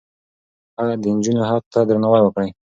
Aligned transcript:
د 1.03 1.05
نجونو 1.17 1.41
حق 1.49 1.63
ته 1.73 1.79
درناوی 1.89 2.21
وکړه. 2.23 2.47